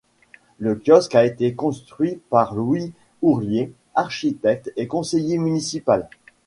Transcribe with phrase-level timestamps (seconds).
[0.57, 6.09] Le kiosque a été construit par Louis Hourlier, architecte et conseiller municipal.